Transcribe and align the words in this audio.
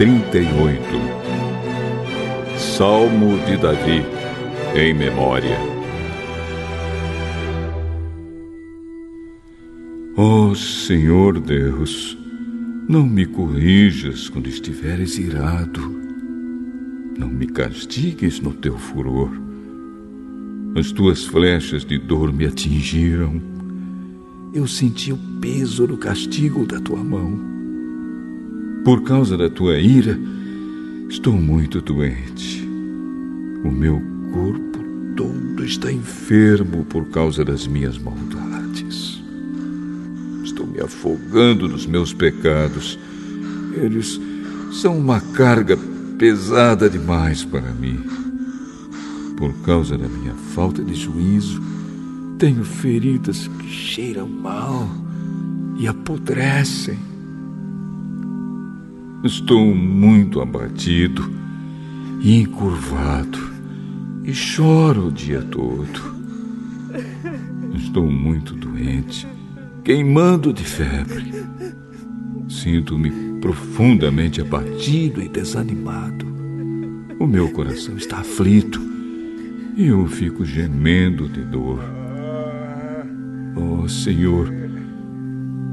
38 0.00 0.82
Salmo 2.56 3.36
de 3.44 3.58
Davi, 3.58 4.02
em 4.74 4.94
memória. 4.94 5.58
Ó 10.16 10.46
oh, 10.46 10.54
Senhor 10.54 11.38
Deus, 11.38 12.16
não 12.88 13.06
me 13.06 13.26
corrijas 13.26 14.30
quando 14.30 14.46
estiveres 14.46 15.18
irado. 15.18 15.82
Não 17.18 17.28
me 17.28 17.46
castigues 17.46 18.40
no 18.40 18.54
teu 18.54 18.78
furor. 18.78 19.30
As 20.76 20.90
tuas 20.92 21.26
flechas 21.26 21.84
de 21.84 21.98
dor 21.98 22.32
me 22.32 22.46
atingiram. 22.46 23.38
Eu 24.54 24.66
senti 24.66 25.12
o 25.12 25.18
peso 25.42 25.86
do 25.86 25.98
castigo 25.98 26.64
da 26.64 26.80
tua 26.80 27.04
mão. 27.04 27.49
Por 28.84 29.02
causa 29.02 29.36
da 29.36 29.48
tua 29.50 29.78
ira, 29.78 30.18
estou 31.08 31.34
muito 31.34 31.80
doente. 31.80 32.66
O 33.64 33.70
meu 33.70 34.00
corpo 34.32 34.78
todo 35.16 35.64
está 35.64 35.92
enfermo 35.92 36.84
por 36.84 37.06
causa 37.06 37.44
das 37.44 37.66
minhas 37.66 37.98
maldades 37.98 38.40
me 40.70 40.80
afogando 40.80 41.68
nos 41.68 41.86
meus 41.86 42.12
pecados. 42.12 42.98
Eles 43.74 44.20
são 44.72 44.96
uma 44.96 45.20
carga 45.20 45.76
pesada 46.18 46.88
demais 46.88 47.44
para 47.44 47.72
mim. 47.72 48.00
Por 49.36 49.52
causa 49.62 49.96
da 49.96 50.08
minha 50.08 50.34
falta 50.54 50.82
de 50.82 50.94
juízo, 50.94 51.60
tenho 52.38 52.64
feridas 52.64 53.48
que 53.58 53.68
cheiram 53.68 54.28
mal 54.28 54.88
e 55.78 55.88
apodrecem. 55.88 57.09
Estou 59.22 59.74
muito 59.74 60.40
abatido 60.40 61.30
e 62.20 62.40
encurvado 62.40 63.38
e 64.24 64.32
choro 64.32 65.08
o 65.08 65.12
dia 65.12 65.42
todo. 65.42 66.20
Estou 67.74 68.10
muito 68.10 68.54
doente 68.54 69.26
queimando 69.84 70.52
de 70.52 70.64
febre. 70.64 71.32
Sinto-me 72.48 73.10
profundamente 73.40 74.40
abatido 74.40 75.22
e 75.22 75.28
desanimado. 75.28 76.26
O 77.18 77.26
meu 77.26 77.50
coração 77.50 77.96
está 77.96 78.20
aflito 78.20 78.80
e 79.76 79.86
eu 79.86 80.06
fico 80.06 80.44
gemendo 80.44 81.28
de 81.28 81.42
dor. 81.42 81.80
Oh 83.54 83.86
Senhor, 83.86 84.50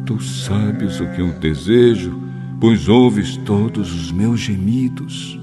tu 0.06 0.22
sabes 0.22 1.00
o 1.00 1.08
que 1.12 1.22
eu 1.22 1.30
desejo, 1.40 2.22
pois 2.60 2.90
ouves 2.90 3.38
todos 3.38 3.94
os 3.94 4.12
meus 4.12 4.40
gemidos. 4.40 5.40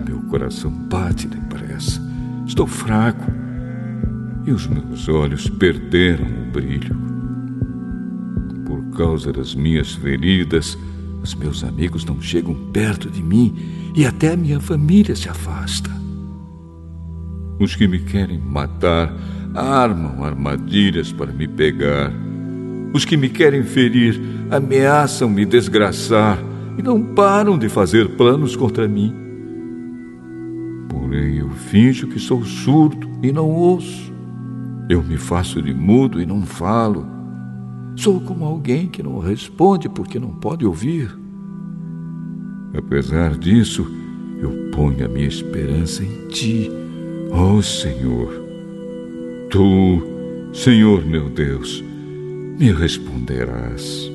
O 0.00 0.04
meu 0.04 0.20
coração 0.22 0.70
bate 0.70 1.26
depressa, 1.26 2.00
estou 2.46 2.66
fraco 2.66 3.30
e 4.46 4.52
os 4.52 4.66
meus 4.66 5.08
olhos 5.08 5.48
perderam 5.48 6.26
o 6.26 6.50
brilho. 6.50 6.96
Por 8.64 8.96
causa 8.96 9.32
das 9.32 9.54
minhas 9.54 9.92
feridas, 9.92 10.78
os 11.22 11.34
meus 11.34 11.62
amigos 11.62 12.04
não 12.04 12.20
chegam 12.20 12.54
perto 12.72 13.10
de 13.10 13.22
mim 13.22 13.54
e 13.94 14.06
até 14.06 14.32
a 14.32 14.36
minha 14.36 14.60
família 14.60 15.14
se 15.14 15.28
afasta. 15.28 15.90
Os 17.58 17.76
que 17.76 17.86
me 17.86 17.98
querem 17.98 18.38
matar 18.38 19.14
armam 19.54 20.24
armadilhas 20.24 21.12
para 21.12 21.30
me 21.32 21.46
pegar. 21.46 22.10
Os 22.94 23.04
que 23.04 23.16
me 23.16 23.28
querem 23.28 23.62
ferir 23.62 24.18
ameaçam 24.50 25.28
me 25.28 25.44
desgraçar 25.44 26.38
e 26.76 26.82
não 26.82 27.02
param 27.14 27.58
de 27.58 27.68
fazer 27.68 28.16
planos 28.16 28.56
contra 28.56 28.88
mim. 28.88 29.14
Porém, 30.88 31.36
eu 31.36 31.50
finjo 31.50 32.08
que 32.08 32.18
sou 32.18 32.44
surdo 32.44 33.08
e 33.22 33.30
não 33.30 33.48
ouço. 33.48 34.12
Eu 34.88 35.02
me 35.02 35.16
faço 35.16 35.62
de 35.62 35.72
mudo 35.72 36.20
e 36.20 36.26
não 36.26 36.42
falo. 36.42 37.06
Sou 37.96 38.20
como 38.20 38.44
alguém 38.44 38.88
que 38.88 39.02
não 39.02 39.18
responde 39.18 39.88
porque 39.88 40.18
não 40.18 40.30
pode 40.30 40.66
ouvir. 40.66 41.16
Apesar 42.76 43.36
disso, 43.36 43.86
eu 44.40 44.70
ponho 44.72 45.04
a 45.04 45.08
minha 45.08 45.26
esperança 45.26 46.02
em 46.02 46.28
Ti, 46.28 46.70
ó 47.30 47.54
oh 47.54 47.62
Senhor. 47.62 48.32
Tu, 49.50 50.02
Senhor 50.52 51.04
meu 51.04 51.28
Deus, 51.28 51.84
me 52.58 52.72
responderás. 52.72 54.10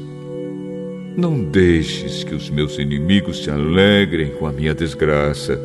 Não 1.18 1.44
deixes 1.44 2.24
que 2.24 2.36
os 2.36 2.50
meus 2.50 2.78
inimigos 2.78 3.44
se 3.44 3.50
alegrem 3.50 4.32
com 4.32 4.46
a 4.46 4.52
minha 4.52 4.74
desgraça. 4.76 5.60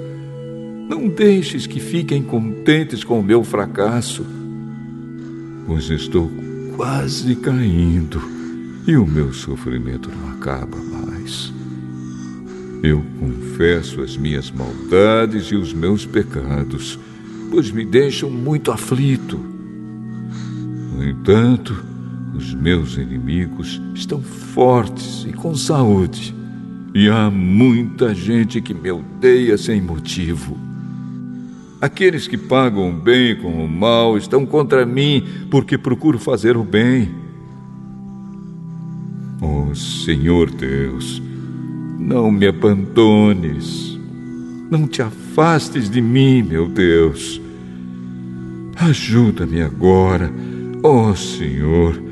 Não 0.88 1.08
deixes 1.08 1.66
que 1.66 1.80
fiquem 1.80 2.22
contentes 2.22 3.02
com 3.04 3.18
o 3.20 3.22
meu 3.22 3.42
fracasso 3.42 4.24
pois 5.70 5.88
estou 5.88 6.28
quase 6.74 7.36
caindo 7.36 8.20
e 8.88 8.96
o 8.96 9.06
meu 9.06 9.32
sofrimento 9.32 10.10
não 10.10 10.32
acaba 10.32 10.76
mais. 10.76 11.52
Eu 12.82 13.04
confesso 13.20 14.02
as 14.02 14.16
minhas 14.16 14.50
maldades 14.50 15.46
e 15.46 15.54
os 15.54 15.72
meus 15.72 16.04
pecados, 16.04 16.98
pois 17.52 17.70
me 17.70 17.84
deixam 17.84 18.28
muito 18.28 18.72
aflito. 18.72 19.38
No 20.96 21.04
entanto, 21.08 21.84
os 22.34 22.54
meus 22.54 22.96
inimigos 22.96 23.80
estão 23.94 24.20
fortes 24.20 25.26
e 25.28 25.32
com 25.32 25.54
saúde, 25.54 26.34
e 26.94 27.08
há 27.08 27.30
muita 27.30 28.14
gente 28.14 28.60
que 28.60 28.74
me 28.74 28.90
odeia 28.90 29.56
sem 29.56 29.80
motivo. 29.80 30.56
Aqueles 31.80 32.28
que 32.28 32.36
pagam 32.36 32.90
o 32.90 32.92
bem 32.92 33.36
com 33.36 33.64
o 33.64 33.68
mal 33.68 34.18
estão 34.18 34.44
contra 34.44 34.84
mim, 34.84 35.24
porque 35.50 35.78
procuro 35.78 36.18
fazer 36.18 36.56
o 36.56 36.64
bem. 36.64 37.10
Oh 39.40 39.74
Senhor 39.74 40.50
Deus, 40.50 41.22
não 41.98 42.30
me 42.30 42.46
abandones, 42.46 43.98
não 44.70 44.86
te 44.86 45.00
afastes 45.00 45.88
de 45.88 46.02
mim, 46.02 46.42
meu 46.42 46.68
Deus. 46.68 47.40
Ajuda-me 48.76 49.62
agora, 49.62 50.30
ó 50.82 51.10
oh 51.10 51.16
Senhor, 51.16 52.09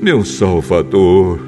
meu 0.00 0.24
Salvador. 0.24 1.38